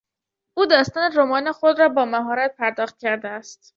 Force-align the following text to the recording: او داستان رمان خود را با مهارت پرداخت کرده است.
او 0.57 0.65
داستان 0.65 1.11
رمان 1.15 1.51
خود 1.51 1.79
را 1.79 1.89
با 1.89 2.05
مهارت 2.05 2.55
پرداخت 2.57 2.97
کرده 2.99 3.27
است. 3.29 3.69